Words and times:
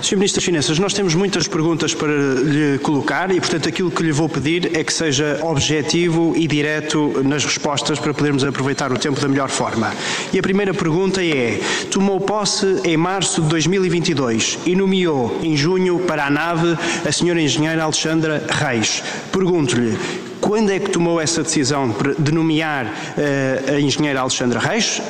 Sr. 0.00 0.16
Ministro 0.16 0.40
das 0.40 0.44
Finanças, 0.44 0.78
nós 0.78 0.94
temos 0.94 1.14
muitas 1.14 1.48
perguntas 1.48 1.92
para 1.92 2.12
lhe 2.12 2.78
colocar 2.78 3.30
e, 3.32 3.40
portanto, 3.40 3.68
aquilo 3.68 3.90
que 3.90 4.02
lhe 4.02 4.12
vou 4.12 4.28
pedir 4.28 4.76
é 4.76 4.84
que 4.84 4.92
seja 4.92 5.40
objetivo 5.42 6.34
e 6.36 6.46
direto 6.46 7.20
nas 7.24 7.44
respostas 7.44 7.98
para 7.98 8.14
podermos 8.14 8.44
aproveitar 8.44 8.92
o 8.92 8.98
tempo 8.98 9.20
da 9.20 9.26
melhor 9.26 9.48
forma. 9.48 9.92
E 10.32 10.38
a 10.38 10.42
primeira 10.42 10.72
pergunta 10.72 11.24
é: 11.24 11.60
tomou 11.90 12.20
posse 12.20 12.80
em 12.84 12.96
março 12.96 13.42
de 13.42 13.48
2022 13.48 14.58
e 14.66 14.76
nomeou 14.76 15.40
em 15.42 15.56
junho 15.56 15.98
para 15.98 16.26
a 16.26 16.30
nave 16.30 16.76
a 17.04 17.08
Sra. 17.08 17.40
Engenheira 17.40 17.82
Alexandra 17.82 18.46
Reis. 18.48 19.02
Pergunto-lhe 19.32 20.27
quando 20.48 20.70
é 20.70 20.78
que 20.78 20.88
tomou 20.88 21.20
essa 21.20 21.42
decisão 21.42 21.94
de 22.18 22.32
nomear 22.32 22.86
uh, 22.86 23.74
a 23.74 23.78
engenheira 23.78 24.20
Alexandra 24.20 24.58
Reis? 24.58 25.02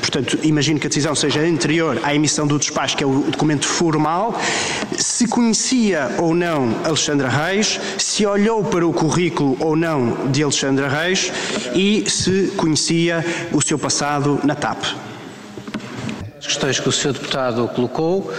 Portanto, 0.00 0.38
imagino 0.42 0.80
que 0.80 0.86
a 0.86 0.88
decisão 0.88 1.14
seja 1.14 1.40
anterior 1.40 2.00
à 2.02 2.14
emissão 2.14 2.46
do 2.46 2.58
despacho, 2.58 2.96
que 2.96 3.04
é 3.04 3.06
o 3.06 3.20
documento 3.24 3.66
formal. 3.66 4.40
Se 4.96 5.28
conhecia 5.28 6.16
ou 6.16 6.34
não 6.34 6.74
Alexandra 6.82 7.28
Reis, 7.28 7.78
se 7.98 8.24
olhou 8.24 8.64
para 8.64 8.86
o 8.86 8.92
currículo 8.94 9.58
ou 9.60 9.76
não 9.76 10.30
de 10.32 10.42
Alexandra 10.42 10.88
Reis 10.88 11.30
e 11.74 12.08
se 12.08 12.54
conhecia 12.56 13.22
o 13.52 13.60
seu 13.60 13.78
passado 13.78 14.40
na 14.44 14.54
TAP. 14.54 14.82
As 16.38 16.46
questões 16.46 16.80
que 16.80 16.88
o 16.88 16.92
Sr. 16.92 17.12
Deputado 17.12 17.68
colocou 17.68 18.32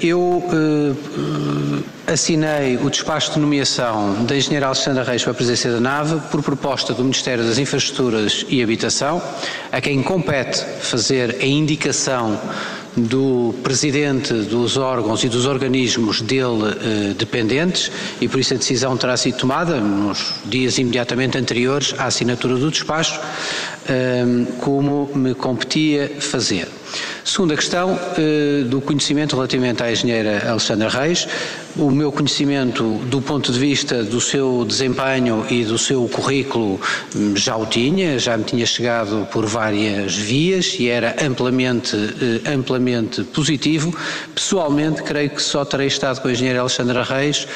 eu 0.00 0.44
eh, 0.52 2.12
assinei 2.12 2.76
o 2.76 2.88
despacho 2.88 3.32
de 3.32 3.40
nomeação 3.40 4.24
da 4.24 4.36
engenheira 4.36 4.66
Alexandra 4.66 5.02
Reis 5.02 5.22
para 5.22 5.32
a 5.32 5.34
presidência 5.34 5.72
da 5.72 5.80
nave 5.80 6.20
por 6.30 6.42
proposta 6.42 6.94
do 6.94 7.02
Ministério 7.02 7.44
das 7.44 7.58
Infraestruturas 7.58 8.46
e 8.48 8.62
Habitação, 8.62 9.20
a 9.72 9.80
quem 9.80 10.02
compete 10.02 10.64
fazer 10.80 11.38
a 11.40 11.46
indicação 11.46 12.38
do 12.96 13.54
presidente 13.62 14.32
dos 14.32 14.78
órgãos 14.78 15.22
e 15.22 15.28
dos 15.28 15.44
organismos 15.44 16.22
dele 16.22 16.74
eh, 16.80 17.14
dependentes 17.14 17.92
e 18.20 18.26
por 18.26 18.40
isso 18.40 18.54
a 18.54 18.56
decisão 18.56 18.96
terá 18.96 19.16
sido 19.18 19.36
tomada 19.36 19.78
nos 19.78 20.34
dias 20.46 20.78
imediatamente 20.78 21.36
anteriores 21.36 21.94
à 21.98 22.06
assinatura 22.06 22.56
do 22.56 22.70
despacho, 22.70 23.20
eh, 23.20 23.75
como 24.60 25.10
me 25.14 25.34
competia 25.34 26.10
fazer. 26.20 26.68
Segunda 27.24 27.56
questão, 27.56 27.98
eh, 28.16 28.62
do 28.66 28.80
conhecimento 28.80 29.34
relativamente 29.34 29.82
à 29.82 29.90
engenheira 29.90 30.48
Alexandra 30.48 30.88
Reis. 30.88 31.26
O 31.76 31.90
meu 31.90 32.10
conhecimento 32.12 32.84
do 33.10 33.20
ponto 33.20 33.52
de 33.52 33.58
vista 33.58 34.02
do 34.04 34.20
seu 34.20 34.64
desempenho 34.64 35.44
e 35.50 35.64
do 35.64 35.76
seu 35.76 36.08
currículo 36.08 36.80
hum, 37.14 37.36
já 37.36 37.56
o 37.56 37.66
tinha, 37.66 38.18
já 38.18 38.36
me 38.36 38.44
tinha 38.44 38.64
chegado 38.64 39.26
por 39.32 39.44
várias 39.44 40.16
vias 40.16 40.76
e 40.78 40.88
era 40.88 41.16
amplamente, 41.20 41.96
eh, 41.96 42.54
amplamente 42.54 43.24
positivo. 43.24 43.94
Pessoalmente, 44.34 45.02
creio 45.02 45.30
que 45.30 45.42
só 45.42 45.64
terei 45.64 45.88
estado 45.88 46.20
com 46.20 46.28
a 46.28 46.32
engenheira 46.32 46.60
Alexandra 46.60 47.02
Reis 47.02 47.46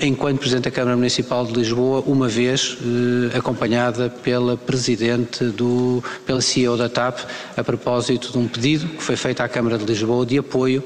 enquanto 0.00 0.38
Presidente 0.38 0.64
da 0.64 0.70
Câmara 0.70 0.96
Municipal 0.96 1.44
de 1.44 1.52
Lisboa, 1.52 2.02
uma 2.06 2.28
vez 2.28 2.78
eh, 2.80 3.36
acompanhada 3.36 4.08
pela 4.08 4.56
Presidente 4.56 5.44
do, 5.44 6.02
pela 6.24 6.40
CEO 6.40 6.76
da 6.76 6.88
TAP, 6.88 7.18
a 7.54 7.62
propósito 7.62 8.32
de 8.32 8.38
um 8.38 8.48
pedido 8.48 8.88
que 8.88 9.02
foi 9.02 9.16
feito 9.16 9.40
à 9.40 9.48
Câmara 9.48 9.76
de 9.76 9.84
Lisboa 9.84 10.24
de 10.24 10.38
apoio 10.38 10.82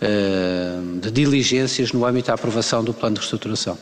eh, 0.00 0.78
de 1.00 1.10
diligências 1.10 1.92
no 1.92 2.04
âmbito 2.04 2.28
da 2.28 2.34
aprovação 2.34 2.82
do 2.82 2.92
Plano 2.92 3.14
de 3.14 3.20
Reestruturação. 3.20 3.78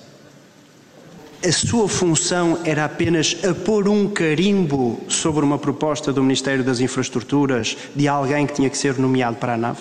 A 1.42 1.52
sua 1.52 1.88
função 1.88 2.58
era 2.64 2.84
apenas 2.84 3.36
a 3.44 3.54
pôr 3.54 3.88
um 3.88 4.08
carimbo 4.08 5.00
sobre 5.08 5.44
uma 5.44 5.58
proposta 5.58 6.12
do 6.12 6.22
Ministério 6.22 6.64
das 6.64 6.80
Infraestruturas 6.80 7.76
de 7.94 8.08
alguém 8.08 8.46
que 8.46 8.54
tinha 8.54 8.68
que 8.68 8.76
ser 8.76 8.98
nomeado 8.98 9.36
para 9.36 9.54
a 9.54 9.56
nave? 9.56 9.80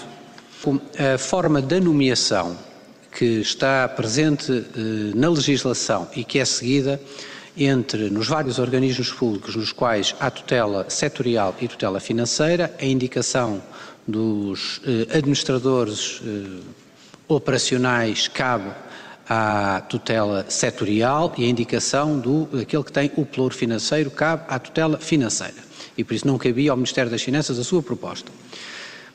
A 1.14 1.18
forma 1.18 1.62
da 1.62 1.80
nomeação 1.80 2.67
que 3.18 3.42
está 3.42 3.88
presente 3.88 4.52
eh, 4.52 5.12
na 5.16 5.28
legislação 5.28 6.08
e 6.16 6.24
que 6.24 6.38
é 6.38 6.46
seguida 6.46 7.02
entre 7.58 8.12
nos 8.12 8.28
vários 8.28 8.60
organismos 8.60 9.12
públicos 9.12 9.56
nos 9.56 9.72
quais 9.72 10.14
há 10.20 10.30
tutela 10.30 10.86
setorial 10.88 11.56
e 11.60 11.68
tutela 11.68 12.00
financeira, 12.00 12.72
a 12.80 12.86
indicação 12.86 13.60
dos 14.08 14.80
eh, 14.86 15.18
administradores 15.18 16.22
eh, 16.24 16.62
operacionais 17.28 18.28
cabe 18.28 18.70
à 19.28 19.82
tutela 19.90 20.46
setorial 20.48 21.34
e 21.40 21.46
a 21.46 21.48
indicação 21.48 22.20
do 22.20 22.48
aquele 22.62 22.84
que 22.84 22.92
tem 22.92 23.12
o 23.18 23.26
pluro 23.26 23.56
financeiro 23.56 24.12
cabe 24.12 24.44
à 24.48 24.60
tutela 24.60 25.00
financeira. 25.00 25.66
E 25.98 26.04
por 26.04 26.14
isso 26.14 26.28
não 26.28 26.38
cabia 26.38 26.70
ao 26.70 26.78
Ministério 26.78 27.10
das 27.10 27.24
Finanças 27.24 27.58
a 27.58 27.64
sua 27.64 27.82
proposta. 27.82 28.32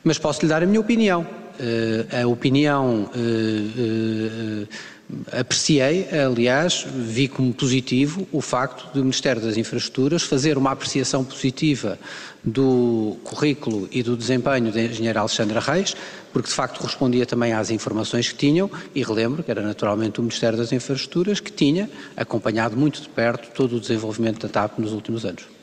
Mas 0.03 0.19
posso 0.19 0.41
lhe 0.41 0.49
dar 0.49 0.61
a 0.61 0.65
minha 0.65 0.81
opinião. 0.81 1.42
Eh, 1.59 2.21
a 2.21 2.27
opinião 2.27 3.09
eh, 3.13 4.65
eh, 4.65 5.39
apreciei, 5.39 6.07
aliás, 6.09 6.85
vi 6.91 7.27
como 7.27 7.53
positivo 7.53 8.27
o 8.31 8.41
facto 8.41 8.91
do 8.93 9.01
Ministério 9.01 9.41
das 9.41 9.55
Infraestruturas 9.57 10.23
fazer 10.23 10.57
uma 10.57 10.71
apreciação 10.71 11.23
positiva 11.23 11.99
do 12.43 13.17
currículo 13.23 13.87
e 13.91 14.01
do 14.01 14.17
desempenho 14.17 14.71
da 14.71 14.81
engenheira 14.81 15.19
Alexandra 15.19 15.59
Reis, 15.59 15.95
porque 16.31 16.49
de 16.49 16.55
facto 16.55 16.81
respondia 16.81 17.25
também 17.25 17.53
às 17.53 17.69
informações 17.69 18.31
que 18.31 18.35
tinham, 18.35 18.69
e 18.95 19.03
relembro 19.03 19.43
que 19.43 19.51
era 19.51 19.61
naturalmente 19.61 20.19
o 20.19 20.23
Ministério 20.23 20.57
das 20.57 20.71
Infraestruturas 20.71 21.39
que 21.39 21.51
tinha 21.51 21.89
acompanhado 22.17 22.75
muito 22.75 23.01
de 23.01 23.09
perto 23.09 23.51
todo 23.53 23.77
o 23.77 23.79
desenvolvimento 23.79 24.47
da 24.47 24.49
TAP 24.49 24.79
nos 24.79 24.91
últimos 24.91 25.23
anos. 25.23 25.62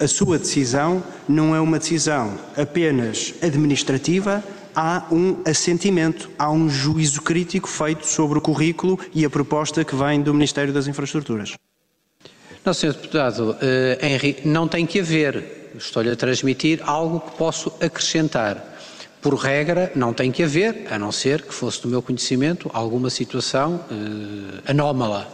A 0.00 0.08
sua 0.08 0.38
decisão 0.38 1.02
não 1.28 1.54
é 1.54 1.60
uma 1.60 1.78
decisão 1.78 2.38
apenas 2.56 3.34
administrativa, 3.42 4.42
há 4.74 5.06
um 5.10 5.36
assentimento, 5.44 6.30
há 6.38 6.50
um 6.50 6.68
juízo 6.68 7.22
crítico 7.22 7.68
feito 7.68 8.06
sobre 8.06 8.38
o 8.38 8.40
currículo 8.40 8.98
e 9.14 9.24
a 9.24 9.30
proposta 9.30 9.84
que 9.84 9.94
vem 9.94 10.22
do 10.22 10.32
Ministério 10.32 10.72
das 10.72 10.86
Infraestruturas. 10.86 11.54
Não, 12.64 12.72
Sr. 12.72 12.92
Deputado, 12.92 13.56
Henri, 14.00 14.38
não 14.44 14.68
tem 14.68 14.86
que 14.86 15.00
haver. 15.00 15.72
Estou-lhe 15.76 16.10
a 16.10 16.16
transmitir 16.16 16.80
algo 16.84 17.20
que 17.20 17.36
posso 17.36 17.72
acrescentar. 17.80 18.72
Por 19.20 19.34
regra, 19.34 19.92
não 19.94 20.12
tem 20.12 20.32
que 20.32 20.42
haver, 20.42 20.86
a 20.90 20.98
não 20.98 21.12
ser 21.12 21.42
que 21.42 21.54
fosse 21.54 21.80
do 21.80 21.88
meu 21.88 22.02
conhecimento 22.02 22.68
alguma 22.74 23.08
situação 23.08 23.76
uh, 23.76 24.62
anómala. 24.66 25.28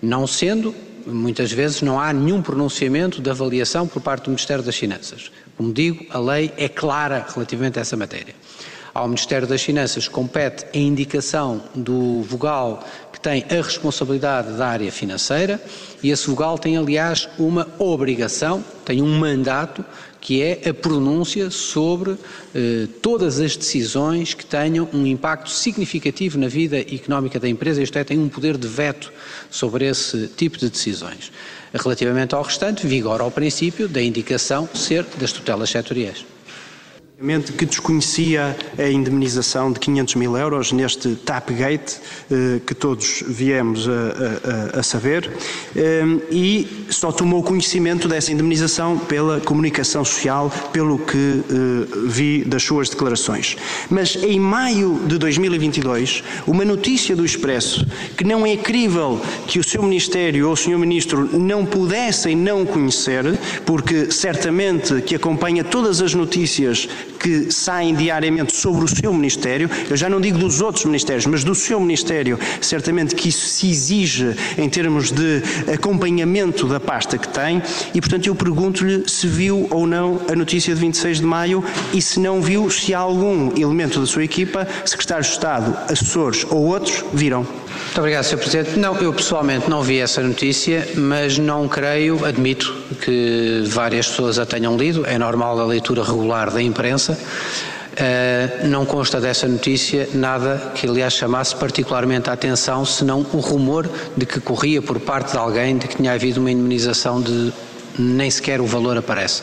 Não 0.00 0.24
sendo, 0.24 0.72
muitas 1.08 1.50
vezes 1.50 1.82
não 1.82 1.98
há 1.98 2.12
nenhum 2.12 2.42
pronunciamento 2.42 3.20
de 3.20 3.30
avaliação 3.30 3.86
por 3.86 4.02
parte 4.02 4.24
do 4.24 4.30
Ministério 4.30 4.62
das 4.62 4.76
Finanças. 4.76 5.30
Como 5.56 5.72
digo, 5.72 6.06
a 6.10 6.18
lei 6.18 6.52
é 6.56 6.68
clara 6.68 7.26
relativamente 7.34 7.78
a 7.78 7.82
essa 7.82 7.96
matéria. 7.96 8.34
Ao 8.94 9.06
Ministério 9.06 9.46
das 9.46 9.62
Finanças 9.62 10.08
compete 10.08 10.66
a 10.74 10.78
indicação 10.78 11.62
do 11.74 12.22
vogal 12.22 12.84
tem 13.28 13.44
a 13.50 13.62
responsabilidade 13.62 14.56
da 14.56 14.68
área 14.68 14.90
financeira 14.90 15.60
e 16.02 16.10
esse 16.10 16.26
vogal 16.28 16.58
tem, 16.58 16.78
aliás, 16.78 17.28
uma 17.38 17.68
obrigação, 17.78 18.64
tem 18.86 19.02
um 19.02 19.18
mandato 19.18 19.84
que 20.18 20.42
é 20.42 20.70
a 20.70 20.72
pronúncia 20.72 21.50
sobre 21.50 22.16
eh, 22.54 22.88
todas 23.02 23.38
as 23.38 23.54
decisões 23.54 24.32
que 24.32 24.46
tenham 24.46 24.88
um 24.94 25.06
impacto 25.06 25.50
significativo 25.50 26.38
na 26.38 26.48
vida 26.48 26.78
económica 26.78 27.38
da 27.38 27.46
empresa, 27.46 27.82
isto 27.82 27.98
é, 27.98 28.02
tem 28.04 28.18
um 28.18 28.30
poder 28.30 28.56
de 28.56 28.66
veto 28.66 29.12
sobre 29.50 29.86
esse 29.86 30.28
tipo 30.28 30.56
de 30.56 30.70
decisões. 30.70 31.30
Relativamente 31.74 32.34
ao 32.34 32.42
restante, 32.42 32.86
vigora 32.86 33.24
o 33.24 33.30
princípio 33.30 33.86
da 33.88 34.00
indicação 34.00 34.66
ser 34.72 35.04
das 35.18 35.32
tutelas 35.32 35.68
setoriais 35.68 36.24
que 37.56 37.66
desconhecia 37.66 38.56
a 38.78 38.88
indemnização 38.88 39.72
de 39.72 39.80
500 39.80 40.14
mil 40.14 40.36
euros 40.36 40.70
neste 40.70 41.16
Tapgate, 41.16 41.96
eh, 42.30 42.60
que 42.64 42.72
todos 42.72 43.24
viemos 43.26 43.88
a, 43.88 44.76
a, 44.76 44.78
a, 44.78 44.82
saber, 44.84 45.28
eh, 45.74 46.04
e 46.30 46.86
só 46.88 47.10
tomou 47.10 47.42
conhecimento 47.42 48.06
dessa 48.06 48.30
indemnização 48.30 48.96
pela 48.96 49.40
comunicação 49.40 50.04
social, 50.04 50.48
pelo 50.72 50.96
que 50.96 51.42
eh, 51.50 51.98
vi 52.06 52.44
das 52.44 52.62
suas 52.62 52.88
declarações. 52.88 53.56
Mas 53.90 54.14
em 54.14 54.38
maio 54.38 55.00
de 55.04 55.18
2022, 55.18 56.22
uma 56.46 56.64
notícia 56.64 57.16
do 57.16 57.24
Expresso, 57.24 57.84
que 58.16 58.22
não 58.22 58.46
é 58.46 58.56
crível 58.56 59.20
que 59.44 59.58
o 59.58 59.64
seu 59.64 59.82
Ministério 59.82 60.46
ou 60.46 60.52
o 60.52 60.56
Sr. 60.56 60.78
Ministro 60.78 61.36
não 61.36 61.66
pudessem 61.66 62.36
não 62.36 62.64
conhecer, 62.64 63.24
porque 63.66 64.12
certamente 64.12 65.02
que 65.02 65.16
acompanha 65.16 65.64
todas 65.64 66.00
as 66.00 66.14
notícias 66.14 66.88
que 67.18 67.50
saem 67.52 67.94
diariamente 67.94 68.56
sobre 68.56 68.84
o 68.84 68.88
seu 68.88 69.12
Ministério, 69.12 69.70
eu 69.88 69.96
já 69.96 70.08
não 70.08 70.20
digo 70.20 70.38
dos 70.38 70.60
outros 70.60 70.84
Ministérios, 70.84 71.26
mas 71.26 71.44
do 71.44 71.54
seu 71.54 71.80
Ministério, 71.80 72.38
certamente 72.60 73.14
que 73.14 73.28
isso 73.28 73.46
se 73.46 73.70
exige 73.70 74.36
em 74.56 74.68
termos 74.68 75.10
de 75.10 75.42
acompanhamento 75.72 76.66
da 76.66 76.80
pasta 76.80 77.18
que 77.18 77.28
tem, 77.28 77.62
e 77.94 78.00
portanto 78.00 78.26
eu 78.26 78.34
pergunto-lhe 78.34 79.04
se 79.08 79.26
viu 79.26 79.66
ou 79.70 79.86
não 79.86 80.20
a 80.30 80.34
notícia 80.34 80.74
de 80.74 80.80
26 80.80 81.20
de 81.20 81.26
maio 81.26 81.64
e 81.92 82.00
se 82.00 82.20
não 82.20 82.40
viu, 82.40 82.70
se 82.70 82.94
algum 82.94 83.52
elemento 83.56 84.00
da 84.00 84.06
sua 84.06 84.24
equipa, 84.24 84.66
secretários 84.84 85.28
de 85.28 85.32
Estado, 85.34 85.76
assessores 85.90 86.44
ou 86.50 86.64
outros, 86.64 87.04
viram. 87.12 87.46
Muito 87.84 87.98
obrigado, 87.98 88.24
Sr. 88.24 88.38
Presidente. 88.38 88.78
Não, 88.78 88.96
eu 88.96 89.12
pessoalmente 89.12 89.68
não 89.68 89.82
vi 89.82 89.98
essa 89.98 90.22
notícia, 90.22 90.86
mas 90.96 91.38
não 91.38 91.66
creio, 91.68 92.24
admito 92.24 92.72
que 93.00 93.64
várias 93.66 94.06
pessoas 94.08 94.38
a 94.38 94.46
tenham 94.46 94.76
lido, 94.76 95.04
é 95.06 95.18
normal 95.18 95.58
a 95.58 95.64
leitura 95.64 96.04
regular 96.04 96.50
da 96.50 96.62
imprensa. 96.62 97.18
Uh, 97.98 98.68
não 98.68 98.86
consta 98.86 99.20
dessa 99.20 99.48
notícia 99.48 100.08
nada 100.14 100.72
que, 100.76 100.86
aliás, 100.86 101.14
chamasse 101.14 101.56
particularmente 101.56 102.30
a 102.30 102.32
atenção, 102.32 102.84
senão 102.84 103.26
o 103.32 103.38
rumor 103.38 103.90
de 104.16 104.24
que 104.24 104.38
corria 104.38 104.80
por 104.80 105.00
parte 105.00 105.32
de 105.32 105.36
alguém 105.36 105.76
de 105.76 105.88
que 105.88 105.96
tinha 105.96 106.12
havido 106.12 106.38
uma 106.38 106.52
indemnização 106.52 107.20
de 107.20 107.52
nem 107.98 108.30
sequer 108.30 108.60
o 108.60 108.66
valor 108.66 108.96
aparece. 108.96 109.42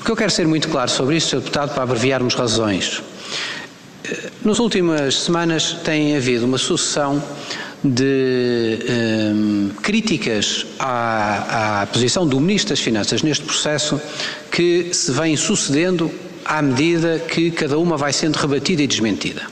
O 0.00 0.04
que 0.04 0.10
eu 0.10 0.16
quero 0.16 0.32
ser 0.32 0.48
muito 0.48 0.68
claro 0.68 0.90
sobre 0.90 1.16
isso, 1.16 1.28
Sr. 1.28 1.36
Deputado, 1.36 1.74
para 1.74 1.84
abreviarmos 1.84 2.34
razões. 2.34 3.00
Nas 4.46 4.60
últimas 4.60 5.22
semanas 5.22 5.72
tem 5.82 6.16
havido 6.16 6.46
uma 6.46 6.56
sucessão 6.56 7.20
de 7.82 8.78
um, 9.34 9.70
críticas 9.82 10.64
à, 10.78 11.82
à 11.82 11.86
posição 11.88 12.24
do 12.24 12.38
Ministro 12.38 12.70
das 12.70 12.78
Finanças 12.78 13.22
neste 13.22 13.44
processo 13.44 14.00
que 14.48 14.94
se 14.94 15.10
vem 15.10 15.36
sucedendo 15.36 16.08
à 16.44 16.62
medida 16.62 17.18
que 17.18 17.50
cada 17.50 17.76
uma 17.76 17.96
vai 17.96 18.12
sendo 18.12 18.36
rebatida 18.36 18.82
e 18.82 18.86
desmentida. 18.86 19.42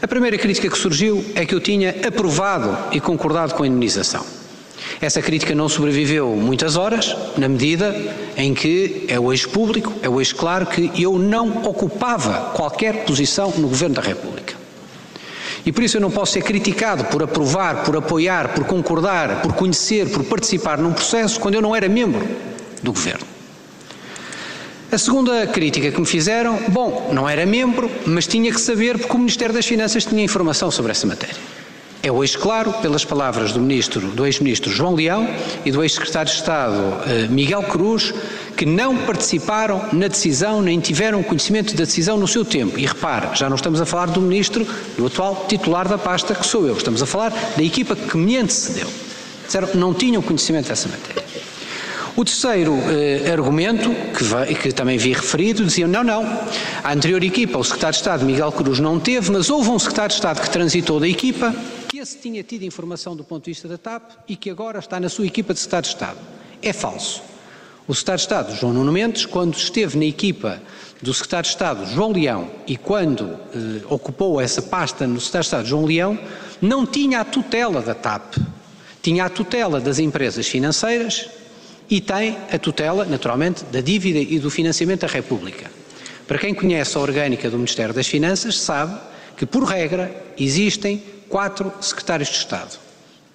A 0.00 0.08
primeira 0.08 0.38
crítica 0.38 0.70
que 0.70 0.78
surgiu 0.78 1.22
é 1.34 1.44
que 1.44 1.54
eu 1.54 1.60
tinha 1.60 1.94
aprovado 2.08 2.74
e 2.92 3.00
concordado 3.00 3.52
com 3.52 3.64
a 3.64 3.66
indenização. 3.66 4.24
Essa 5.00 5.20
crítica 5.20 5.54
não 5.54 5.68
sobreviveu 5.68 6.28
muitas 6.36 6.76
horas, 6.76 7.14
na 7.36 7.48
medida 7.48 7.94
em 8.36 8.54
que 8.54 9.04
é 9.08 9.18
hoje 9.18 9.46
público, 9.48 9.92
é 10.02 10.08
hoje 10.08 10.34
claro 10.34 10.66
que 10.66 10.90
eu 11.00 11.18
não 11.18 11.62
ocupava 11.64 12.50
qualquer 12.54 13.04
posição 13.04 13.52
no 13.56 13.68
Governo 13.68 13.94
da 13.94 14.02
República. 14.02 14.54
E 15.64 15.72
por 15.72 15.82
isso 15.82 15.96
eu 15.96 16.00
não 16.00 16.10
posso 16.10 16.32
ser 16.32 16.42
criticado 16.42 17.04
por 17.06 17.22
aprovar, 17.22 17.82
por 17.84 17.96
apoiar, 17.96 18.54
por 18.54 18.64
concordar, 18.64 19.42
por 19.42 19.52
conhecer, 19.52 20.08
por 20.10 20.22
participar 20.24 20.78
num 20.78 20.92
processo 20.92 21.40
quando 21.40 21.56
eu 21.56 21.62
não 21.62 21.74
era 21.74 21.88
membro 21.88 22.26
do 22.82 22.92
Governo. 22.92 23.26
A 24.92 24.98
segunda 24.98 25.44
crítica 25.48 25.90
que 25.90 25.98
me 26.00 26.06
fizeram, 26.06 26.56
bom, 26.68 27.10
não 27.12 27.28
era 27.28 27.44
membro, 27.44 27.90
mas 28.06 28.28
tinha 28.28 28.52
que 28.52 28.60
saber 28.60 28.96
porque 28.96 29.12
o 29.12 29.18
Ministério 29.18 29.52
das 29.52 29.66
Finanças 29.66 30.04
tinha 30.04 30.22
informação 30.22 30.70
sobre 30.70 30.92
essa 30.92 31.06
matéria. 31.06 31.34
É 32.06 32.12
hoje 32.12 32.38
claro, 32.38 32.72
pelas 32.74 33.04
palavras 33.04 33.50
do 33.50 33.58
ministro, 33.58 34.00
do 34.12 34.24
ex-ministro 34.24 34.70
João 34.70 34.94
Leão 34.94 35.28
e 35.64 35.72
do 35.72 35.82
ex-secretário 35.82 36.30
de 36.30 36.36
Estado 36.38 37.02
eh, 37.04 37.26
Miguel 37.28 37.64
Cruz, 37.64 38.14
que 38.56 38.64
não 38.64 38.96
participaram 38.98 39.84
na 39.92 40.06
decisão, 40.06 40.62
nem 40.62 40.78
tiveram 40.78 41.20
conhecimento 41.24 41.74
da 41.74 41.82
decisão 41.82 42.16
no 42.16 42.28
seu 42.28 42.44
tempo. 42.44 42.78
E 42.78 42.86
repare, 42.86 43.30
já 43.34 43.48
não 43.48 43.56
estamos 43.56 43.80
a 43.80 43.84
falar 43.84 44.06
do 44.06 44.20
ministro, 44.20 44.64
do 44.96 45.06
atual 45.06 45.46
titular 45.48 45.88
da 45.88 45.98
pasta, 45.98 46.32
que 46.32 46.46
sou 46.46 46.68
eu, 46.68 46.76
estamos 46.76 47.02
a 47.02 47.06
falar 47.06 47.30
da 47.56 47.62
equipa 47.64 47.96
que 47.96 48.16
me 48.16 48.36
antecedeu. 48.36 48.86
Disseram, 49.44 49.70
não 49.74 49.92
tinham 49.92 50.22
conhecimento 50.22 50.68
dessa 50.68 50.88
matéria. 50.88 51.24
O 52.14 52.24
terceiro 52.24 52.78
eh, 52.88 53.32
argumento, 53.32 53.90
que, 54.16 54.54
que, 54.54 54.72
também 54.72 54.96
vi 54.96 55.12
referido, 55.12 55.64
dizia 55.64 55.88
não, 55.88 56.04
não, 56.04 56.24
a 56.84 56.92
anterior 56.92 57.22
equipa, 57.24 57.58
o 57.58 57.64
secretário 57.64 57.94
de 57.94 57.98
Estado 57.98 58.24
Miguel 58.24 58.52
Cruz 58.52 58.78
não 58.78 59.00
teve, 59.00 59.32
mas 59.32 59.50
houve 59.50 59.68
um 59.70 59.78
secretário 59.78 60.10
de 60.10 60.14
Estado 60.14 60.40
que 60.40 60.48
transitou 60.48 60.98
da 60.98 61.08
equipa, 61.08 61.54
que 61.96 62.02
esse 62.02 62.18
tinha 62.18 62.42
tido 62.42 62.62
informação 62.62 63.16
do 63.16 63.24
ponto 63.24 63.44
de 63.44 63.52
vista 63.52 63.66
da 63.66 63.78
TAP 63.78 64.10
e 64.28 64.36
que 64.36 64.50
agora 64.50 64.78
está 64.78 65.00
na 65.00 65.08
sua 65.08 65.26
equipa 65.26 65.54
de 65.54 65.60
secretário 65.60 65.88
de 65.88 65.94
Estado. 65.94 66.18
É 66.60 66.70
falso. 66.70 67.22
O 67.88 67.94
secretário 67.94 68.18
de 68.18 68.22
Estado, 68.22 68.60
João 68.60 68.74
Nuno 68.74 68.92
Mendes, 68.92 69.24
quando 69.24 69.54
esteve 69.54 69.96
na 69.96 70.04
equipa 70.04 70.60
do 71.00 71.14
secretário 71.14 71.44
de 71.44 71.52
Estado, 71.52 71.86
João 71.86 72.12
Leão, 72.12 72.50
e 72.66 72.76
quando 72.76 73.24
eh, 73.24 73.82
ocupou 73.88 74.38
essa 74.38 74.60
pasta 74.60 75.06
no 75.06 75.18
secretário 75.18 75.42
de 75.42 75.46
Estado, 75.46 75.68
João 75.68 75.86
Leão, 75.86 76.18
não 76.60 76.84
tinha 76.84 77.20
a 77.20 77.24
tutela 77.24 77.80
da 77.80 77.94
TAP. 77.94 78.34
Tinha 79.00 79.24
a 79.24 79.30
tutela 79.30 79.80
das 79.80 79.98
empresas 79.98 80.46
financeiras 80.46 81.30
e 81.88 81.98
tem 81.98 82.36
a 82.52 82.58
tutela, 82.58 83.06
naturalmente, 83.06 83.64
da 83.64 83.80
dívida 83.80 84.18
e 84.18 84.38
do 84.38 84.50
financiamento 84.50 85.00
da 85.00 85.06
República. 85.06 85.70
Para 86.28 86.38
quem 86.38 86.52
conhece 86.52 86.94
a 86.98 87.00
orgânica 87.00 87.48
do 87.48 87.56
Ministério 87.56 87.94
das 87.94 88.06
Finanças, 88.06 88.58
sabe 88.58 89.00
que, 89.34 89.46
por 89.46 89.64
regra, 89.64 90.14
existem 90.38 91.15
quatro 91.28 91.72
secretários 91.80 92.28
de 92.28 92.36
Estado: 92.36 92.78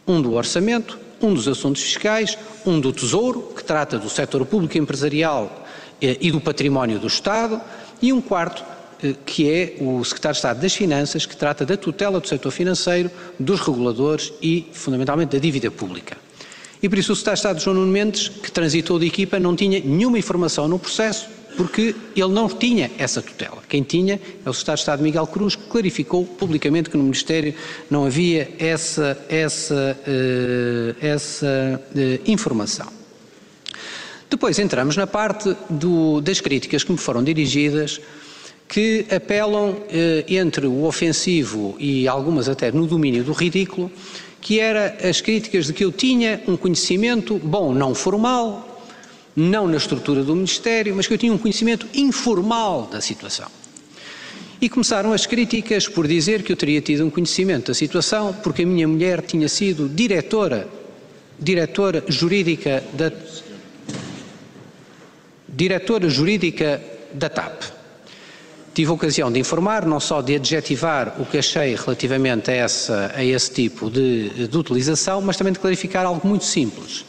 um 0.07 0.21
do 0.21 0.33
Orçamento, 0.33 0.97
um 1.21 1.33
dos 1.33 1.47
Assuntos 1.47 1.81
Fiscais, 1.81 2.37
um 2.65 2.79
do 2.79 2.91
Tesouro, 2.91 3.53
que 3.55 3.63
trata 3.63 3.97
do 3.97 4.09
setor 4.09 4.45
público 4.45 4.77
empresarial 4.77 5.65
eh, 6.01 6.17
e 6.19 6.31
do 6.31 6.41
património 6.41 6.99
do 6.99 7.07
Estado, 7.07 7.61
e 8.01 8.11
um 8.11 8.21
quarto, 8.21 8.63
eh, 9.03 9.13
que 9.25 9.49
é 9.49 9.75
o 9.79 10.03
Secretário 10.03 10.33
de 10.33 10.37
Estado 10.39 10.61
das 10.61 10.73
Finanças, 10.73 11.25
que 11.25 11.35
trata 11.35 11.65
da 11.65 11.77
tutela 11.77 12.19
do 12.19 12.27
setor 12.27 12.51
financeiro, 12.51 13.11
dos 13.39 13.59
reguladores 13.59 14.33
e, 14.41 14.67
fundamentalmente, 14.73 15.31
da 15.31 15.39
dívida 15.39 15.69
pública. 15.69 16.17
E 16.81 16.89
por 16.89 16.97
isso 16.97 17.13
o 17.13 17.15
Secretário 17.15 17.35
de 17.35 17.39
Estado 17.39 17.63
João 17.63 17.75
Nuno 17.75 17.91
Mendes, 17.91 18.29
que 18.29 18.51
transitou 18.51 18.97
de 18.97 19.05
equipa, 19.05 19.39
não 19.39 19.55
tinha 19.55 19.79
nenhuma 19.79 20.17
informação 20.17 20.67
no 20.67 20.79
processo, 20.79 21.27
porque 21.57 21.95
ele 22.15 22.29
não 22.29 22.47
tinha 22.47 22.91
essa 22.97 23.21
tutela. 23.21 23.61
Quem 23.67 23.83
tinha 23.83 24.19
é 24.45 24.49
o 24.49 24.53
Secretário 24.53 24.77
de 24.77 24.81
Estado 24.81 25.03
Miguel 25.03 25.27
Cruz, 25.27 25.55
que 25.55 25.63
clarificou 25.63 26.25
publicamente 26.25 26.89
que 26.89 26.97
no 26.97 27.03
Ministério 27.03 27.53
não 27.89 28.05
havia 28.05 28.51
essa, 28.59 29.17
essa, 29.29 29.97
uh, 30.07 31.05
essa 31.05 31.81
uh, 31.95 32.31
informação. 32.31 32.87
Depois 34.29 34.57
entramos 34.59 34.95
na 34.95 35.05
parte 35.05 35.55
do, 35.69 36.21
das 36.21 36.39
críticas 36.39 36.83
que 36.83 36.91
me 36.91 36.97
foram 36.97 37.23
dirigidas, 37.23 37.99
que 38.67 39.05
apelam 39.13 39.71
uh, 39.71 39.85
entre 40.27 40.65
o 40.65 40.85
ofensivo 40.85 41.75
e 41.77 42.07
algumas 42.07 42.47
até 42.47 42.71
no 42.71 42.87
domínio 42.87 43.23
do 43.23 43.33
ridículo, 43.33 43.91
que 44.39 44.59
era 44.59 44.97
as 45.07 45.21
críticas 45.21 45.67
de 45.67 45.73
que 45.73 45.83
eu 45.83 45.91
tinha 45.91 46.41
um 46.47 46.57
conhecimento, 46.57 47.37
bom, 47.37 47.73
não 47.73 47.93
formal, 47.93 48.70
não 49.35 49.67
na 49.67 49.77
estrutura 49.77 50.23
do 50.23 50.35
Ministério, 50.35 50.95
mas 50.95 51.07
que 51.07 51.13
eu 51.13 51.17
tinha 51.17 51.33
um 51.33 51.37
conhecimento 51.37 51.87
informal 51.93 52.87
da 52.91 53.01
situação. 53.01 53.47
E 54.61 54.69
começaram 54.69 55.11
as 55.11 55.25
críticas 55.25 55.87
por 55.87 56.07
dizer 56.07 56.43
que 56.43 56.51
eu 56.51 56.55
teria 56.55 56.81
tido 56.81 57.05
um 57.05 57.09
conhecimento 57.09 57.67
da 57.67 57.73
situação 57.73 58.33
porque 58.43 58.61
a 58.61 58.65
minha 58.65 58.87
mulher 58.87 59.21
tinha 59.21 59.49
sido 59.49 59.89
diretora, 59.89 60.67
diretora 61.39 62.03
jurídica 62.07 62.83
da 62.93 63.11
diretora 65.49 66.09
jurídica 66.09 66.81
da 67.13 67.27
TAP. 67.27 67.63
Tive 68.73 68.91
a 68.91 68.93
ocasião 68.93 69.31
de 69.31 69.39
informar, 69.39 69.85
não 69.85 69.99
só 69.99 70.21
de 70.21 70.35
adjetivar 70.35 71.19
o 71.19 71.25
que 71.25 71.37
achei 71.37 71.75
relativamente 71.75 72.49
a, 72.49 72.53
essa, 72.53 73.11
a 73.13 73.23
esse 73.23 73.51
tipo 73.51 73.89
de, 73.89 74.47
de 74.47 74.57
utilização, 74.57 75.21
mas 75.21 75.35
também 75.35 75.51
de 75.51 75.59
clarificar 75.59 76.05
algo 76.05 76.25
muito 76.25 76.45
simples. 76.45 77.03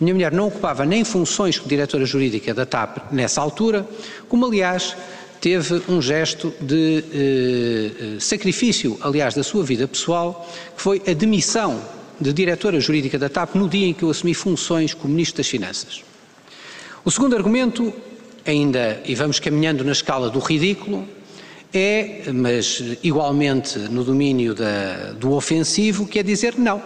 Minha 0.00 0.14
mulher 0.14 0.32
não 0.32 0.48
ocupava 0.48 0.84
nem 0.84 1.04
funções 1.04 1.58
como 1.58 1.68
diretora 1.68 2.04
jurídica 2.04 2.52
da 2.52 2.66
TAP 2.66 3.12
nessa 3.12 3.40
altura, 3.40 3.88
como 4.28 4.44
aliás 4.46 4.96
teve 5.40 5.82
um 5.88 6.02
gesto 6.02 6.52
de 6.60 7.04
eh, 7.12 8.16
sacrifício, 8.20 8.98
aliás, 9.00 9.34
da 9.34 9.42
sua 9.42 9.64
vida 9.64 9.86
pessoal, 9.86 10.46
que 10.76 10.82
foi 10.82 11.02
a 11.06 11.12
demissão 11.12 11.80
de 12.20 12.32
diretora 12.32 12.80
jurídica 12.80 13.18
da 13.18 13.28
TAP 13.28 13.54
no 13.54 13.68
dia 13.68 13.86
em 13.86 13.94
que 13.94 14.02
eu 14.02 14.10
assumi 14.10 14.34
funções 14.34 14.94
como 14.94 15.12
Ministro 15.12 15.38
das 15.38 15.48
Finanças. 15.48 16.02
O 17.04 17.10
segundo 17.10 17.36
argumento 17.36 17.92
ainda, 18.44 19.00
e 19.04 19.14
vamos 19.14 19.38
caminhando 19.38 19.84
na 19.84 19.92
escala 19.92 20.30
do 20.30 20.38
ridículo, 20.38 21.06
é, 21.72 22.22
mas 22.32 22.82
igualmente 23.02 23.78
no 23.78 24.04
domínio 24.04 24.54
da, 24.54 25.12
do 25.12 25.32
ofensivo, 25.32 26.06
que 26.06 26.18
é 26.18 26.22
dizer 26.22 26.54
não. 26.56 26.82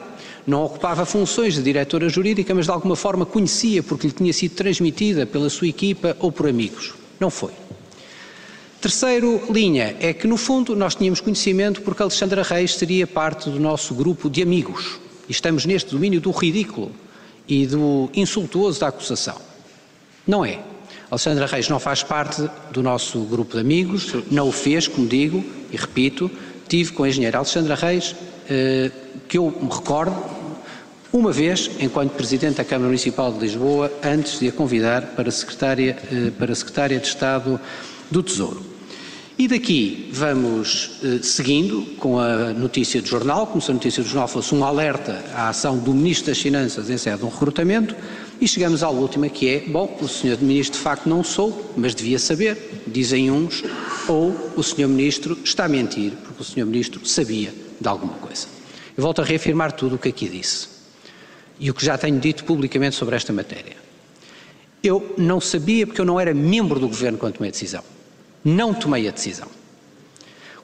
Não 0.46 0.64
ocupava 0.64 1.04
funções 1.04 1.54
de 1.54 1.62
diretora 1.62 2.08
jurídica, 2.08 2.54
mas 2.54 2.66
de 2.66 2.70
alguma 2.70 2.96
forma 2.96 3.26
conhecia 3.26 3.82
porque 3.82 4.06
lhe 4.06 4.12
tinha 4.12 4.32
sido 4.32 4.54
transmitida 4.54 5.26
pela 5.26 5.50
sua 5.50 5.68
equipa 5.68 6.16
ou 6.18 6.32
por 6.32 6.48
amigos. 6.48 6.94
Não 7.18 7.30
foi. 7.30 7.52
Terceiro 8.80 9.42
linha 9.52 9.94
é 10.00 10.14
que, 10.14 10.26
no 10.26 10.38
fundo, 10.38 10.74
nós 10.74 10.94
tínhamos 10.94 11.20
conhecimento 11.20 11.82
porque 11.82 12.02
Alexandra 12.02 12.42
Reis 12.42 12.74
seria 12.74 13.06
parte 13.06 13.50
do 13.50 13.60
nosso 13.60 13.94
grupo 13.94 14.30
de 14.30 14.42
amigos. 14.42 14.98
E 15.28 15.32
estamos 15.32 15.66
neste 15.66 15.90
domínio 15.90 16.18
do 16.20 16.30
ridículo 16.30 16.90
e 17.46 17.66
do 17.66 18.08
insultuoso 18.14 18.80
da 18.80 18.88
acusação. 18.88 19.36
Não 20.26 20.44
é. 20.44 20.60
Alexandra 21.10 21.44
Reis 21.44 21.68
não 21.68 21.78
faz 21.78 22.02
parte 22.02 22.48
do 22.72 22.82
nosso 22.82 23.20
grupo 23.24 23.54
de 23.54 23.60
amigos, 23.60 24.14
não 24.30 24.48
o 24.48 24.52
fez, 24.52 24.88
como 24.88 25.06
digo, 25.06 25.44
e 25.70 25.76
repito, 25.76 26.30
tive 26.68 26.92
com 26.92 27.02
a 27.02 27.08
engenheira 27.08 27.36
Alexandra 27.36 27.74
Reis, 27.74 28.14
eh, 28.48 28.90
que 29.28 29.38
eu 29.38 29.50
me 29.60 29.70
recordo, 29.70 30.16
uma 31.12 31.32
vez, 31.32 31.70
enquanto 31.80 32.12
Presidente 32.12 32.58
da 32.58 32.64
Câmara 32.64 32.86
Municipal 32.86 33.32
de 33.32 33.40
Lisboa, 33.40 33.92
antes 34.02 34.38
de 34.38 34.46
a 34.48 34.52
convidar 34.52 35.02
para 35.16 35.28
Secretária, 35.30 35.98
eh, 36.12 36.30
para 36.38 36.54
Secretária 36.54 37.00
de 37.00 37.06
Estado 37.06 37.60
do 38.08 38.22
Tesouro. 38.22 38.70
E 39.36 39.48
daqui 39.48 40.08
vamos 40.12 41.00
eh, 41.02 41.18
seguindo 41.22 41.96
com 41.96 42.20
a 42.20 42.52
notícia 42.52 43.02
do 43.02 43.08
jornal, 43.08 43.46
como 43.48 43.60
se 43.60 43.72
a 43.72 43.74
notícia 43.74 44.02
do 44.02 44.08
jornal 44.08 44.28
fosse 44.28 44.54
um 44.54 44.62
alerta 44.64 45.24
à 45.34 45.48
ação 45.48 45.78
do 45.78 45.92
Ministro 45.92 46.26
das 46.26 46.38
Finanças 46.38 46.88
em 46.88 46.96
sede 46.96 47.18
de 47.18 47.24
um 47.24 47.28
recrutamento, 47.28 47.96
e 48.40 48.46
chegamos 48.46 48.82
à 48.82 48.88
última 48.88 49.28
que 49.28 49.48
é, 49.48 49.60
bom, 49.66 49.98
o 50.00 50.06
Sr. 50.06 50.38
Ministro 50.40 50.78
de 50.78 50.84
facto 50.84 51.08
não 51.08 51.24
sou, 51.24 51.72
mas 51.76 51.94
devia 51.94 52.18
saber, 52.20 52.82
dizem 52.86 53.30
uns, 53.30 53.64
ou 54.06 54.52
o 54.56 54.62
Sr. 54.62 54.86
Ministro 54.86 55.36
está 55.42 55.64
a 55.64 55.68
mentir, 55.68 56.12
porque 56.22 56.42
o 56.42 56.44
Sr. 56.44 56.66
Ministro 56.66 57.00
sabia 57.04 57.52
de 57.80 57.88
alguma 57.88 58.14
coisa. 58.14 58.59
Volto 59.00 59.22
a 59.22 59.24
reafirmar 59.24 59.72
tudo 59.72 59.96
o 59.96 59.98
que 59.98 60.08
aqui 60.08 60.28
disse 60.28 60.68
e 61.58 61.70
o 61.70 61.74
que 61.74 61.84
já 61.84 61.98
tenho 61.98 62.18
dito 62.18 62.44
publicamente 62.44 62.96
sobre 62.96 63.16
esta 63.16 63.32
matéria. 63.32 63.76
Eu 64.82 65.14
não 65.18 65.40
sabia 65.40 65.86
porque 65.86 66.00
eu 66.00 66.06
não 66.06 66.18
era 66.18 66.32
membro 66.32 66.80
do 66.80 66.88
Governo 66.88 67.18
quando 67.18 67.34
tomei 67.34 67.48
a 67.48 67.52
decisão. 67.52 67.84
Não 68.42 68.72
tomei 68.72 69.06
a 69.06 69.10
decisão. 69.10 69.48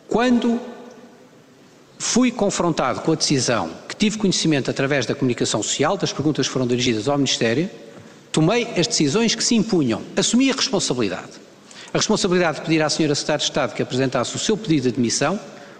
Quando 0.08 0.58
fui 1.98 2.30
confrontado 2.30 3.00
com 3.00 3.12
a 3.12 3.14
decisão 3.14 3.70
que 3.88 3.94
tive 3.94 4.16
conhecimento 4.16 4.70
através 4.70 5.04
da 5.04 5.14
comunicação 5.14 5.62
social, 5.62 5.96
das 5.96 6.12
perguntas 6.12 6.46
que 6.46 6.52
foram 6.52 6.66
dirigidas 6.66 7.08
ao 7.08 7.18
Ministério, 7.18 7.68
tomei 8.32 8.64
as 8.78 8.86
decisões 8.86 9.34
que 9.34 9.44
se 9.44 9.54
impunham, 9.54 10.02
assumi 10.16 10.50
a 10.50 10.54
responsabilidade. 10.54 11.32
A 11.92 11.98
responsabilidade 11.98 12.58
de 12.58 12.64
pedir 12.64 12.82
à 12.82 12.86
Sra. 12.86 13.14
Secretária 13.14 13.38
de 13.38 13.44
Estado 13.44 13.74
que 13.74 13.82
apresentasse 13.82 14.34
o 14.34 14.38
seu 14.38 14.56
pedido 14.56 14.82
de 14.82 14.88
admissão, 14.88 15.38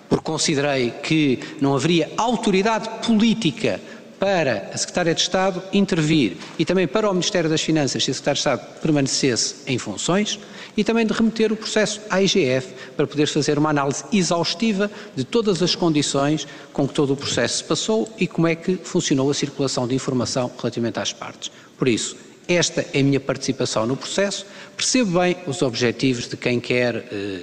porque 0.08 0.24
considerei 0.24 0.90
que 1.02 1.38
não 1.60 1.74
haveria 1.74 2.10
autoridade 2.16 2.88
política 3.06 3.80
para 4.18 4.70
a 4.72 4.76
Secretária 4.76 5.14
de 5.14 5.20
Estado 5.20 5.62
intervir 5.72 6.36
e 6.58 6.64
também 6.64 6.86
para 6.86 7.08
o 7.08 7.12
Ministério 7.12 7.50
das 7.50 7.60
Finanças 7.60 8.02
se 8.02 8.10
a 8.10 8.14
Secretária 8.14 8.34
de 8.34 8.40
Estado 8.40 8.80
permanecesse 8.80 9.56
em 9.66 9.78
funções 9.78 10.38
e 10.76 10.84
também 10.84 11.06
de 11.06 11.12
remeter 11.12 11.52
o 11.52 11.56
processo 11.56 12.00
à 12.10 12.22
IGF 12.22 12.68
para 12.96 13.06
poder 13.06 13.26
fazer 13.26 13.58
uma 13.58 13.70
análise 13.70 14.04
exaustiva 14.12 14.90
de 15.14 15.24
todas 15.24 15.62
as 15.62 15.74
condições 15.74 16.46
com 16.72 16.86
que 16.86 16.94
todo 16.94 17.12
o 17.12 17.16
processo 17.16 17.58
se 17.58 17.64
passou 17.64 18.08
e 18.18 18.26
como 18.26 18.46
é 18.46 18.54
que 18.54 18.76
funcionou 18.76 19.30
a 19.30 19.34
circulação 19.34 19.86
de 19.86 19.94
informação 19.94 20.50
relativamente 20.58 20.98
às 20.98 21.12
partes. 21.12 21.50
Por 21.78 21.88
isso, 21.88 22.16
esta 22.48 22.86
é 22.92 23.00
a 23.00 23.02
minha 23.02 23.20
participação 23.20 23.86
no 23.86 23.96
processo. 23.96 24.46
Percebo 24.76 25.18
bem 25.18 25.36
os 25.46 25.62
objetivos 25.62 26.28
de 26.28 26.36
quem 26.36 26.60
quer 26.60 26.96
eh, 26.96 27.40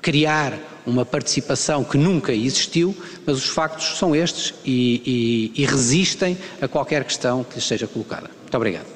criar 0.00 0.58
uma 0.88 1.04
participação 1.04 1.84
que 1.84 1.98
nunca 1.98 2.32
existiu, 2.32 2.96
mas 3.26 3.36
os 3.36 3.48
factos 3.48 3.98
são 3.98 4.14
estes 4.14 4.54
e, 4.64 5.52
e, 5.54 5.62
e 5.62 5.66
resistem 5.66 6.36
a 6.60 6.66
qualquer 6.66 7.04
questão 7.04 7.44
que 7.44 7.56
lhes 7.56 7.66
seja 7.66 7.86
colocada. 7.86 8.30
Muito 8.40 8.56
obrigado. 8.56 8.86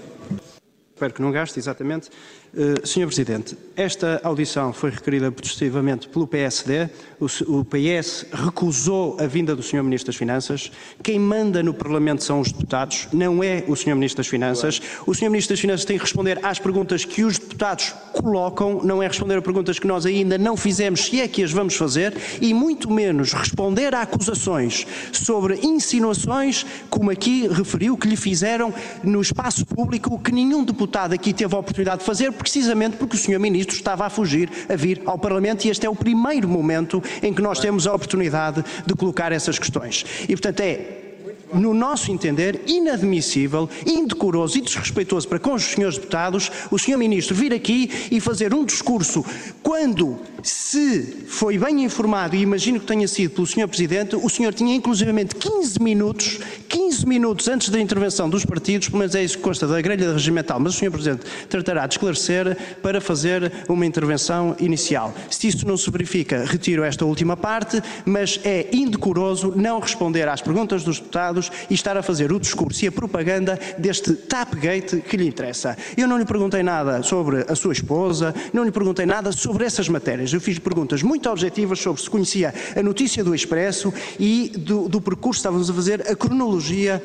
Espero 0.94 1.14
que 1.14 1.22
não 1.22 1.32
gaste, 1.32 1.58
exatamente. 1.58 2.11
Uh, 2.54 2.87
Senhor 2.87 3.06
Presidente, 3.06 3.56
esta 3.75 4.21
audição 4.23 4.75
foi 4.75 4.90
requerida 4.90 5.32
protestivamente 5.32 6.06
pelo 6.06 6.26
PSD. 6.26 6.90
O, 7.18 7.25
o, 7.61 7.64
PS 7.64 8.26
recusou 8.30 9.16
a 9.18 9.26
vinda 9.26 9.56
do 9.56 9.62
Sr. 9.62 9.82
Ministro 9.82 10.09
das 10.09 10.16
Finanças. 10.16 10.71
Quem 11.02 11.18
manda 11.18 11.62
no 11.62 11.73
Parlamento 11.73 12.23
são 12.23 12.40
os 12.40 12.52
deputados, 12.52 13.09
não 13.11 13.42
é 13.42 13.64
o 13.66 13.75
Sr. 13.75 13.94
Ministro 13.94 14.18
das 14.18 14.26
Finanças. 14.26 14.82
O 15.06 15.14
Sr. 15.14 15.30
Ministro 15.30 15.54
das 15.54 15.61
Finanças 15.61 15.87
tem 15.87 15.97
que 15.97 16.02
responder 16.02 16.44
às 16.44 16.59
perguntas 16.59 17.06
que 17.06 17.25
os 17.25 17.38
deputados 17.38 17.94
colocam, 18.12 18.82
não 18.85 19.02
é 19.02 19.09
responder 19.09 19.38
a 19.38 19.42
perguntas 19.42 19.78
que 19.78 19.87
nós 19.87 20.04
ainda 20.04 20.37
não 20.37 20.54
fizemos, 20.54 21.06
se 21.06 21.23
é 21.23 21.26
que 21.26 21.42
as 21.42 21.52
vamos 21.52 21.75
fazer, 21.75 22.14
e 22.38 22.52
muito 22.52 22.90
menos 22.90 23.32
responder 23.32 23.94
a 23.94 24.02
acusações 24.02 24.87
sobre 25.11 25.59
insinuações, 25.62 26.66
como 26.90 27.11
aqui 27.11 27.49
referiu, 27.49 27.97
que 27.97 28.06
lhe 28.06 28.16
fizeram 28.16 28.75
no 29.02 29.23
espaço 29.23 29.64
público, 29.64 30.18
que 30.18 30.30
nenhum 30.30 30.62
deputado 30.62 31.14
aqui 31.14 31.32
teve 31.32 31.54
a 31.54 31.59
oportunidade 31.59 32.00
de 32.00 32.04
fazer 32.04 32.30
precisamente 32.42 32.96
porque 32.96 33.16
o 33.16 33.18
Sr. 33.18 33.38
Ministro 33.38 33.75
estava 33.75 34.04
a 34.04 34.11
fugir 34.11 34.50
a 34.68 34.76
vir 34.76 35.00
ao 35.06 35.18
Parlamento 35.18 35.64
e 35.64 35.70
este 35.70 35.87
é 35.87 35.90
o 35.90 35.94
primeiro 35.94 36.49
momento 36.49 37.02
em 37.22 37.32
que 37.32 37.40
nós 37.40 37.58
temos 37.61 37.87
a 37.87 37.94
oportunidade 37.94 38.64
de 38.84 38.94
colocar 38.94 39.32
essas 39.32 39.58
questões. 39.58 40.04
E, 40.25 40.28
portanto, 40.28 40.61
é 40.61 41.01
no 41.52 41.75
nosso 41.75 42.11
entender, 42.11 42.62
inadmissível, 42.66 43.68
indecoroso 43.87 44.59
e 44.59 44.61
desrespeitoso 44.61 45.28
para 45.28 45.38
com 45.38 45.54
os 45.54 45.62
senhores 45.62 45.97
deputados, 45.97 46.50
o 46.71 46.78
senhor 46.78 46.99
Ministro 46.99 47.35
vir 47.35 47.52
aqui 47.52 47.90
e 48.11 48.21
fazer 48.21 48.54
um 48.54 48.64
discurso 48.64 49.25
quando, 49.62 50.18
se 50.42 51.25
foi 51.28 51.59
bem 51.59 51.85
informado, 51.85 52.37
e 52.37 52.40
imagino 52.40 52.80
que 52.80 52.87
tenha 52.87 53.06
sido 53.06 53.32
pelo 53.32 53.47
senhor 53.47 53.68
Presidente, 53.68 54.16
o 54.16 54.28
senhor 54.28 54.52
tinha 54.52 54.75
inclusivamente 54.75 55.35
15 55.35 55.80
minutos, 55.80 56.40
15 56.68 57.06
minutos 57.06 57.49
antes 57.49 57.68
da 57.68 57.80
intervenção 57.80 58.28
dos 58.28 58.44
partidos, 58.44 58.88
pelo 58.88 58.99
menos 58.99 59.14
é 59.14 59.23
isso 59.23 59.37
que 59.37 59.42
consta 59.42 59.66
da 59.66 59.80
grelha 59.80 60.12
regimental, 60.12 60.59
mas 60.61 60.75
o 60.75 60.78
senhor 60.78 60.90
Presidente 60.90 61.25
tratará 61.49 61.87
de 61.87 61.94
esclarecer 61.94 62.56
para 62.82 63.00
fazer 63.00 63.52
uma 63.68 63.87
intervenção 63.87 64.56
inicial. 64.59 65.14
Se 65.30 65.49
isso 65.49 65.66
não 65.66 65.76
se 65.76 65.90
verifica, 65.90 66.44
retiro 66.44 66.82
esta 66.85 67.04
última 67.04 67.37
parte, 67.37 67.82
mas 68.04 68.40
é 68.44 68.68
indecoroso 68.73 69.52
não 69.56 69.80
responder 69.80 70.28
às 70.28 70.40
perguntas 70.40 70.82
dos 70.85 70.99
deputados 70.99 71.41
e 71.70 71.75
estar 71.75 71.96
a 71.96 72.02
fazer 72.02 72.32
o 72.32 72.40
discurso 72.40 72.84
e 72.84 72.88
a 72.88 72.92
propaganda 72.92 73.58
deste 73.78 74.14
Tapgate 74.14 75.00
que 75.00 75.16
lhe 75.16 75.26
interessa. 75.26 75.76
Eu 75.96 76.06
não 76.06 76.18
lhe 76.18 76.25
perguntei 76.25 76.62
nada 76.62 77.02
sobre 77.02 77.44
a 77.49 77.54
sua 77.54 77.72
esposa, 77.72 78.34
não 78.52 78.64
lhe 78.64 78.72
perguntei 78.72 79.06
nada 79.06 79.32
sobre 79.32 79.64
essas 79.64 79.88
matérias. 79.88 80.32
Eu 80.32 80.40
fiz 80.40 80.58
perguntas 80.58 81.02
muito 81.02 81.28
objetivas 81.28 81.80
sobre 81.80 82.02
se 82.02 82.11
conhecia 82.11 82.54
a 82.76 82.82
notícia 82.82 83.25
do 83.25 83.34
Expresso 83.34 83.92
e 84.18 84.52
do, 84.56 84.88
do 84.88 85.00
percurso, 85.00 85.38
estávamos 85.38 85.70
a 85.70 85.75
fazer 85.75 86.11
a 86.11 86.16
cronologia 86.16 87.02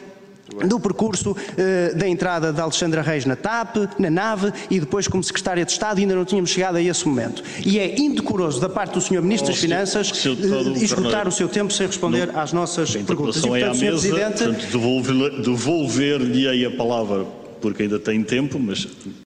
do 0.68 0.80
percurso 0.80 1.32
uh, 1.32 1.96
da 1.96 2.08
entrada 2.08 2.52
de 2.52 2.62
Alexandra 2.62 3.02
Reis 3.02 3.26
na 3.26 3.36
TAP, 3.36 3.78
na 4.00 4.10
nave 4.10 4.52
e 4.70 4.80
depois 4.80 5.08
como 5.08 5.24
Secretária 5.24 5.66
de 5.66 5.72
Estado 5.72 6.00
ainda 6.00 6.16
não 6.16 6.26
tínhamos 6.26 6.50
chegado 6.50 6.78
a 6.78 6.82
esse 6.82 7.08
momento. 7.08 7.44
E 7.66 7.80
é 7.80 8.00
indecoroso 8.00 8.60
da 8.60 8.70
parte 8.70 8.94
do 8.94 9.02
Sr. 9.02 9.22
Ministro 9.22 9.50
das 9.50 9.60
Finanças 9.60 10.26
uh, 10.26 10.84
esgotar 10.84 11.28
o 11.28 11.32
seu 11.32 11.48
tempo 11.48 11.72
sem 11.74 11.88
responder 11.88 12.36
às 12.36 12.54
nossas 12.54 12.96
perguntas. 12.96 13.38
E, 13.38 13.48
portanto, 13.48 13.76
Sr. 13.76 13.88
Presidente... 13.88 14.44
devolver-lhe 15.44 16.66
a 16.66 16.72
palavra 16.72 17.26
porque 17.62 17.84
ainda 17.84 18.00
tem 18.00 18.24
tempo, 18.24 18.60
mas 18.60 18.88